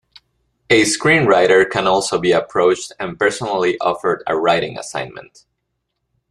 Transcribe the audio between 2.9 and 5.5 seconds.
and personally offered a writing assignment.